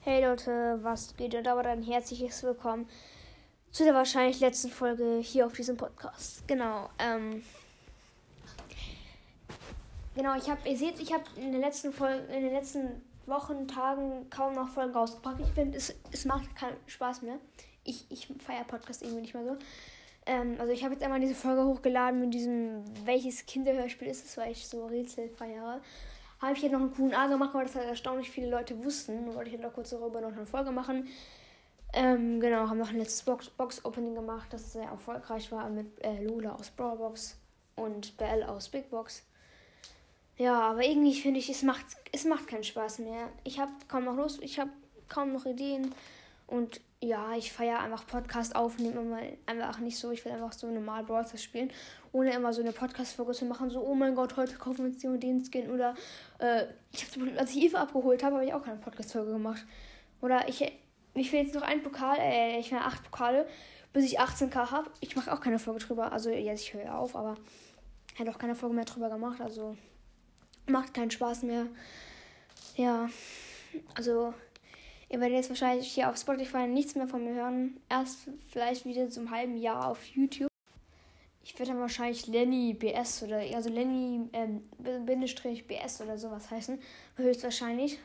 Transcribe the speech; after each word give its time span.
Hey 0.00 0.24
Leute, 0.24 0.78
was 0.82 1.16
geht? 1.16 1.34
Und 1.34 1.48
aber 1.48 1.64
dann 1.64 1.82
herzliches 1.82 2.44
Willkommen 2.44 2.88
zu 3.72 3.82
der 3.82 3.94
wahrscheinlich 3.94 4.38
letzten 4.38 4.70
Folge 4.70 5.18
hier 5.20 5.44
auf 5.44 5.54
diesem 5.54 5.76
Podcast. 5.76 6.46
Genau. 6.46 6.88
Ähm, 7.00 7.42
genau, 10.14 10.36
ich 10.36 10.48
habe, 10.48 10.66
ihr 10.68 10.76
seht, 10.76 11.00
ich 11.00 11.12
habe 11.12 11.24
in 11.34 11.50
den 11.50 11.60
letzten 11.60 11.92
Folgen, 11.92 12.28
in 12.28 12.44
den 12.44 12.52
letzten 12.52 13.02
Wochen, 13.26 13.66
Tagen 13.66 14.30
kaum 14.30 14.54
noch 14.54 14.68
Folgen 14.68 14.94
rausgebracht. 14.94 15.40
Ich 15.40 15.50
finde, 15.50 15.76
es, 15.76 15.92
es 16.12 16.24
macht 16.24 16.54
keinen 16.54 16.76
Spaß 16.86 17.22
mehr. 17.22 17.38
Ich, 17.82 18.06
ich 18.08 18.28
feiere 18.38 18.64
Podcast 18.64 19.02
irgendwie 19.02 19.22
nicht 19.22 19.34
mehr 19.34 19.44
so. 19.44 19.56
Ähm, 20.26 20.54
also 20.60 20.72
ich 20.72 20.84
habe 20.84 20.94
jetzt 20.94 21.02
einmal 21.02 21.20
diese 21.20 21.34
Folge 21.34 21.64
hochgeladen 21.64 22.20
mit 22.20 22.32
diesem, 22.32 22.84
welches 23.04 23.44
Kinderhörspiel 23.46 24.06
ist 24.06 24.24
es, 24.24 24.36
weil 24.36 24.52
ich 24.52 24.68
so 24.68 24.86
Rätsel 24.86 25.28
feiere 25.28 25.80
habe 26.40 26.52
ich 26.54 26.62
jetzt 26.62 26.72
noch 26.72 26.80
einen 26.80 26.94
QA 26.94 27.26
gemacht, 27.26 27.54
weil 27.54 27.64
das 27.64 27.74
halt 27.74 27.88
erstaunlich 27.88 28.30
viele 28.30 28.50
Leute 28.50 28.82
wussten. 28.84 29.34
Wollte 29.34 29.50
ich 29.50 29.56
halt 29.56 29.64
noch 29.64 29.74
kurz 29.74 29.90
darüber 29.90 30.20
noch 30.20 30.32
eine 30.32 30.46
Folge 30.46 30.70
machen. 30.70 31.08
Ähm, 31.92 32.38
genau, 32.40 32.68
haben 32.68 32.78
noch 32.78 32.90
ein 32.90 32.98
letztes 32.98 33.22
Box-Opening 33.22 34.14
gemacht, 34.14 34.52
das 34.52 34.74
sehr 34.74 34.84
erfolgreich 34.84 35.50
war 35.50 35.70
mit 35.70 35.86
äh, 36.04 36.22
Lula 36.22 36.54
aus 36.54 36.70
Brawlbox 36.70 37.38
und 37.76 38.16
Bell 38.18 38.42
aus 38.42 38.68
Big 38.68 38.90
Box. 38.90 39.22
Ja, 40.36 40.60
aber 40.60 40.84
irgendwie 40.84 41.14
finde 41.18 41.40
ich, 41.40 41.48
es 41.48 41.62
macht, 41.62 41.84
es 42.12 42.24
macht 42.24 42.46
keinen 42.46 42.62
Spaß 42.62 42.98
mehr. 43.00 43.30
Ich 43.42 43.58
habe 43.58 43.72
kaum 43.88 44.04
noch 44.04 44.16
Lust, 44.16 44.42
ich 44.42 44.60
habe 44.60 44.70
kaum 45.08 45.32
noch 45.32 45.46
Ideen 45.46 45.94
und 46.48 46.80
ja, 47.00 47.36
ich 47.36 47.52
feiere 47.52 47.78
einfach 47.80 48.06
Podcast 48.06 48.56
aufnehmen 48.56 48.98
immer 48.98 49.20
einfach 49.46 49.78
nicht 49.78 49.98
so. 49.98 50.10
Ich 50.10 50.24
will 50.24 50.32
einfach 50.32 50.52
so 50.52 50.68
normal 50.68 51.04
Brawlers 51.04 51.40
spielen, 51.40 51.70
ohne 52.10 52.32
immer 52.32 52.52
so 52.52 52.60
eine 52.60 52.72
Podcast-Folge 52.72 53.32
zu 53.32 53.44
machen. 53.44 53.70
So, 53.70 53.80
oh 53.80 53.94
mein 53.94 54.14
Gott, 54.16 54.36
heute 54.36 54.56
kaufen 54.56 54.78
wir 54.78 54.86
uns 54.86 54.98
den 54.98 55.12
und 55.12 55.22
den 55.22 55.44
Skin. 55.44 55.70
Oder 55.70 55.94
äh, 56.38 56.64
ich 56.90 57.04
habe 57.04 57.38
als 57.38 57.54
ich 57.54 57.64
Eva 57.64 57.82
abgeholt 57.82 58.24
habe, 58.24 58.36
habe 58.36 58.46
ich 58.46 58.54
auch 58.54 58.64
keine 58.64 58.78
Podcast-Folge 58.78 59.30
gemacht. 59.30 59.64
Oder 60.22 60.48
ich, 60.48 60.62
ich 61.14 61.32
will 61.32 61.40
jetzt 61.40 61.54
noch 61.54 61.62
einen 61.62 61.82
Pokal, 61.82 62.16
äh, 62.18 62.58
ich 62.58 62.72
will 62.72 62.78
acht 62.78 63.04
Pokale, 63.04 63.46
bis 63.92 64.04
ich 64.04 64.18
18k 64.18 64.70
habe. 64.72 64.90
Ich 65.00 65.14
mache 65.14 65.32
auch 65.32 65.40
keine 65.40 65.58
Folge 65.58 65.84
drüber. 65.84 66.10
Also 66.12 66.30
jetzt, 66.30 66.62
ich 66.62 66.74
höre 66.74 66.98
auf, 66.98 67.14
aber 67.14 67.36
hätte 68.16 68.30
auch 68.30 68.38
keine 68.38 68.56
Folge 68.56 68.74
mehr 68.74 68.86
drüber 68.86 69.10
gemacht. 69.10 69.40
Also 69.40 69.76
macht 70.66 70.94
keinen 70.94 71.10
Spaß 71.12 71.42
mehr. 71.42 71.66
Ja, 72.74 73.08
also 73.94 74.34
Ihr 75.10 75.20
werdet 75.20 75.36
jetzt 75.36 75.48
wahrscheinlich 75.48 75.90
hier 75.90 76.10
auf 76.10 76.18
Spotify 76.18 76.66
nichts 76.66 76.94
mehr 76.94 77.08
von 77.08 77.24
mir 77.24 77.34
hören. 77.34 77.80
Erst 77.88 78.28
vielleicht 78.48 78.84
wieder 78.84 79.08
zum 79.08 79.30
halben 79.30 79.56
Jahr 79.56 79.88
auf 79.88 80.06
YouTube. 80.08 80.50
Ich 81.42 81.58
werde 81.58 81.72
dann 81.72 81.80
wahrscheinlich 81.80 82.26
Lenny 82.26 82.74
BS 82.74 83.22
oder 83.22 83.38
also 83.38 83.70
Lenny 83.70 84.28
ähm, 84.34 84.62
Bindestrich 85.06 85.66
BS 85.66 86.02
oder 86.02 86.18
sowas 86.18 86.50
heißen. 86.50 86.78
Höchstwahrscheinlich. 87.16 87.98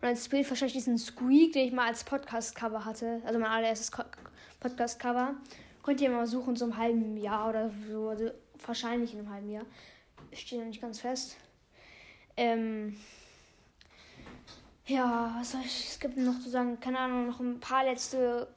Und 0.00 0.08
als 0.08 0.28
Bild 0.28 0.50
wahrscheinlich 0.50 0.72
diesen 0.72 0.98
Squeak, 0.98 1.52
den 1.52 1.68
ich 1.68 1.72
mal 1.72 1.86
als 1.86 2.02
Podcast-Cover 2.02 2.84
hatte. 2.84 3.22
Also 3.24 3.38
mein 3.38 3.50
allererstes 3.50 3.92
Podcast-Cover. 4.58 5.36
Könnt 5.84 6.00
ihr 6.00 6.10
mal 6.10 6.26
suchen, 6.26 6.56
so 6.56 6.64
einem 6.64 6.76
halben 6.76 7.16
Jahr 7.16 7.50
oder 7.50 7.70
so. 7.88 8.08
Also 8.08 8.30
wahrscheinlich 8.66 9.12
in 9.12 9.20
einem 9.20 9.30
halben 9.30 9.50
Jahr. 9.50 9.64
Steht 10.32 10.58
noch 10.58 10.66
nicht 10.66 10.82
ganz 10.82 10.98
fest. 10.98 11.36
Ähm, 12.36 12.96
ja, 14.86 15.34
was 15.38 15.52
soll 15.52 15.60
ich, 15.64 15.88
es 15.88 16.00
gibt 16.00 16.16
noch 16.16 16.40
zu 16.40 16.50
sagen, 16.50 16.80
keine 16.80 16.98
Ahnung, 16.98 17.28
noch 17.28 17.40
ein 17.40 17.60
paar 17.60 17.84
letzte 17.84 18.48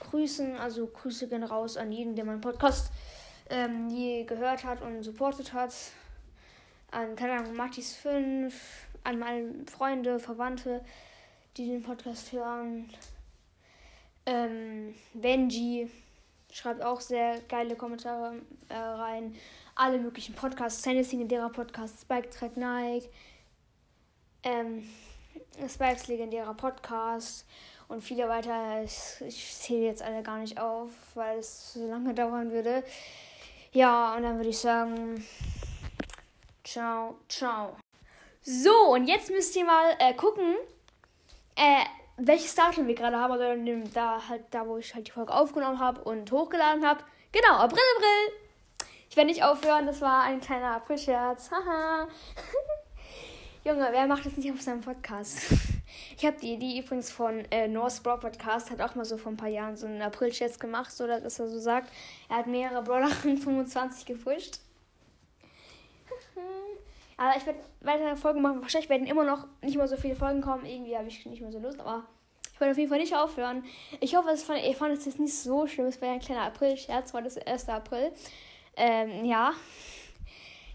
Grüßen. 0.00 0.56
Also 0.56 0.86
Grüße 0.86 1.28
gehen 1.28 1.44
raus 1.44 1.76
an 1.76 1.92
jeden, 1.92 2.16
der 2.16 2.24
meinen 2.24 2.40
Podcast 2.40 2.90
ähm, 3.50 3.88
je 3.90 4.24
gehört 4.24 4.64
hat 4.64 4.82
und 4.82 5.02
supportet 5.02 5.52
hat. 5.52 5.74
An, 6.90 7.16
keine 7.16 7.34
Ahnung, 7.34 7.54
Mattis 7.54 7.94
5, 7.96 8.54
an 9.04 9.18
meine 9.18 9.66
Freunde, 9.66 10.18
Verwandte, 10.18 10.84
die 11.56 11.66
den 11.66 11.82
Podcast 11.82 12.32
hören. 12.32 12.88
Ähm, 14.26 14.94
Benji 15.12 15.90
schreibt 16.50 16.82
auch 16.82 17.00
sehr 17.00 17.40
geile 17.42 17.76
Kommentare 17.76 18.36
äh, 18.68 18.76
rein. 18.76 19.34
Alle 19.74 19.98
möglichen 19.98 20.34
Podcasts, 20.34 20.82
Tennessee, 20.82 21.16
legendärer 21.16 21.50
Podcast, 21.50 22.00
Spike 22.00 22.30
Track 22.30 22.56
Nike. 22.56 23.10
Ähm, 24.44 24.84
Spikes 25.68 26.08
legendärer 26.08 26.54
Podcast 26.54 27.46
und 27.88 28.02
viele 28.02 28.28
weiter. 28.28 28.82
Ich, 28.82 29.56
zähle 29.58 29.86
jetzt 29.86 30.02
alle 30.02 30.22
gar 30.22 30.38
nicht 30.38 30.58
auf, 30.58 30.90
weil 31.14 31.38
es 31.38 31.74
so 31.74 31.86
lange 31.88 32.14
dauern 32.14 32.50
würde. 32.50 32.82
Ja, 33.72 34.14
und 34.14 34.22
dann 34.22 34.36
würde 34.36 34.50
ich 34.50 34.58
sagen, 34.58 35.24
ciao, 36.62 37.18
ciao. 37.28 37.76
So, 38.42 38.92
und 38.92 39.06
jetzt 39.06 39.30
müsst 39.30 39.56
ihr 39.56 39.64
mal 39.64 39.96
äh, 39.98 40.14
gucken, 40.14 40.54
äh, 41.56 41.84
welches 42.16 42.54
Datum 42.54 42.86
wir 42.86 42.94
gerade 42.94 43.16
haben. 43.18 43.32
Also 43.32 43.90
da 43.92 44.28
halt, 44.28 44.44
da 44.50 44.66
wo 44.66 44.76
ich 44.76 44.94
halt 44.94 45.06
die 45.06 45.12
Folge 45.12 45.32
aufgenommen 45.32 45.78
habe 45.78 46.02
und 46.02 46.30
hochgeladen 46.30 46.86
habe. 46.86 47.04
Genau, 47.32 47.54
April, 47.54 47.80
April. 47.96 48.88
Ich 49.08 49.16
werde 49.16 49.30
nicht 49.30 49.44
aufhören, 49.44 49.86
das 49.86 50.00
war 50.00 50.24
ein 50.24 50.40
kleiner 50.40 50.76
April-Scherz. 50.76 51.50
Haha. 51.50 52.08
Junge, 53.66 53.88
wer 53.92 54.06
macht 54.06 54.26
das 54.26 54.36
nicht 54.36 54.52
auf 54.52 54.60
seinem 54.60 54.82
Podcast? 54.82 55.40
Ich 56.16 56.24
habe 56.24 56.36
die 56.40 56.54
Idee 56.54 56.80
übrigens 56.80 57.10
von 57.10 57.44
äh, 57.50 57.68
North 57.68 58.02
Brawl 58.02 58.18
Podcast, 58.18 58.70
hat 58.70 58.80
auch 58.80 58.94
mal 58.94 59.04
so 59.04 59.16
vor 59.16 59.32
ein 59.32 59.36
paar 59.36 59.48
Jahren 59.48 59.76
so 59.76 59.86
einen 59.86 60.02
April-Chat 60.02 60.58
gemacht, 60.58 60.90
so 60.90 61.06
dass 61.06 61.38
er 61.38 61.48
so 61.48 61.58
sagt, 61.58 61.92
er 62.28 62.38
hat 62.38 62.46
mehrere 62.46 62.82
Brawler 62.82 63.08
25 63.22 64.04
gepusht. 64.04 64.60
aber 67.16 67.36
ich 67.36 67.46
werde 67.46 67.60
weitere 67.80 68.16
Folgen 68.16 68.42
machen. 68.42 68.62
Wahrscheinlich 68.62 68.90
werden 68.90 69.06
immer 69.06 69.24
noch 69.24 69.46
nicht 69.62 69.76
mehr 69.76 69.86
so 69.86 69.96
viele 69.96 70.16
Folgen 70.16 70.40
kommen. 70.40 70.66
Irgendwie 70.66 70.96
habe 70.96 71.08
ich 71.08 71.24
nicht 71.26 71.42
mehr 71.42 71.52
so 71.52 71.58
Lust, 71.58 71.80
aber 71.80 72.04
ich 72.52 72.60
werde 72.60 72.72
auf 72.72 72.78
jeden 72.78 72.90
Fall 72.90 73.00
nicht 73.00 73.14
aufhören. 73.14 73.64
Ich 74.00 74.16
hoffe, 74.16 74.30
es 74.30 74.42
fand, 74.42 74.64
ihr 74.64 74.74
fandet 74.74 74.98
es 74.98 75.06
jetzt 75.06 75.20
nicht 75.20 75.36
so 75.36 75.66
schlimm. 75.66 75.86
Es 75.86 76.00
war 76.00 76.08
ja 76.08 76.14
ein 76.14 76.20
kleiner 76.20 76.42
April-Scherz, 76.42 77.14
ist 77.14 77.36
der 77.36 77.48
1. 77.48 77.68
April. 77.68 78.12
Ähm, 78.76 79.24
ja. 79.24 79.52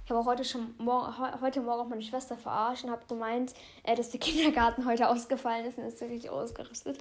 Ich 0.09 0.15
habe 0.15 0.25
heute 0.25 0.43
schon 0.43 0.73
morgen, 0.79 1.39
heute 1.39 1.61
Morgen 1.61 1.81
auch 1.81 1.87
meine 1.87 2.01
Schwester 2.01 2.35
verarscht 2.35 2.83
und 2.83 2.89
habe 2.89 3.05
gemeint, 3.07 3.53
äh, 3.83 3.93
dass 3.95 4.09
der 4.09 4.19
Kindergarten 4.19 4.83
heute 4.87 5.07
ausgefallen 5.07 5.67
ist 5.67 5.77
und 5.77 5.83
ist 5.83 6.01
wirklich 6.01 6.31
ausgerüstet. 6.31 6.97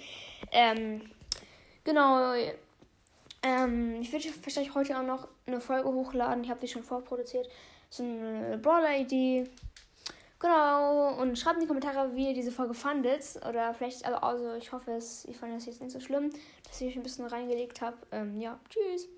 Ähm, 0.52 1.00
genau. 1.84 2.34
Ähm, 3.42 4.02
ich 4.02 4.12
werde 4.12 4.26
wahrscheinlich 4.42 4.74
heute 4.74 4.98
auch 4.98 5.04
noch 5.04 5.26
eine 5.46 5.58
Folge 5.58 5.88
hochladen. 5.88 6.44
Ich 6.44 6.50
habe 6.50 6.60
die 6.60 6.68
schon 6.68 6.82
vorproduziert. 6.82 7.48
So 7.88 8.02
eine 8.02 8.58
Brawler-Idee. 8.58 9.44
Genau. 10.38 11.18
Und 11.18 11.38
schreibt 11.38 11.56
in 11.56 11.60
die 11.62 11.66
Kommentare, 11.66 12.14
wie 12.14 12.28
ihr 12.28 12.34
diese 12.34 12.52
Folge 12.52 12.74
fandet. 12.74 13.24
Oder 13.48 13.72
vielleicht, 13.72 14.04
also, 14.04 14.18
also 14.18 14.52
ich 14.52 14.70
hoffe, 14.70 14.90
es, 14.92 15.24
ich 15.24 15.38
fand 15.38 15.56
es 15.56 15.64
jetzt 15.64 15.80
nicht 15.80 15.92
so 15.92 16.00
schlimm, 16.00 16.28
dass 16.64 16.78
ich 16.82 16.88
euch 16.88 16.96
ein 16.96 17.02
bisschen 17.02 17.24
reingelegt 17.24 17.80
habe. 17.80 17.96
Ähm, 18.12 18.38
ja, 18.38 18.60
tschüss. 18.68 19.08